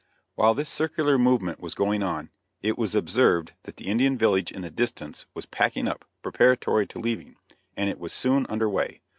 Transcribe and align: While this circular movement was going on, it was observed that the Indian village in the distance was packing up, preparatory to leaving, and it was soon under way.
While 0.33 0.55
this 0.55 0.67
circular 0.67 1.19
movement 1.19 1.59
was 1.61 1.75
going 1.75 2.01
on, 2.01 2.31
it 2.63 2.75
was 2.75 2.95
observed 2.95 3.53
that 3.65 3.75
the 3.77 3.85
Indian 3.85 4.17
village 4.17 4.51
in 4.51 4.63
the 4.63 4.71
distance 4.71 5.27
was 5.35 5.45
packing 5.45 5.87
up, 5.87 6.05
preparatory 6.23 6.87
to 6.87 6.99
leaving, 6.99 7.35
and 7.77 7.87
it 7.87 7.99
was 7.99 8.11
soon 8.11 8.47
under 8.49 8.67
way. 8.67 9.01